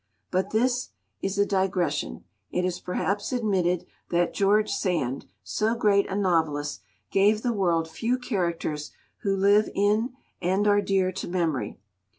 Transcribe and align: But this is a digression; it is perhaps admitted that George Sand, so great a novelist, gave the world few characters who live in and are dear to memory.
But 0.31 0.49
this 0.49 0.89
is 1.21 1.37
a 1.37 1.45
digression; 1.45 2.23
it 2.49 2.65
is 2.65 2.79
perhaps 2.79 3.31
admitted 3.31 3.85
that 4.09 4.33
George 4.33 4.71
Sand, 4.71 5.27
so 5.43 5.75
great 5.75 6.09
a 6.09 6.15
novelist, 6.15 6.81
gave 7.11 7.43
the 7.43 7.53
world 7.53 7.87
few 7.87 8.17
characters 8.17 8.89
who 9.19 9.35
live 9.35 9.69
in 9.75 10.13
and 10.41 10.67
are 10.67 10.81
dear 10.81 11.11
to 11.11 11.27
memory. 11.27 11.77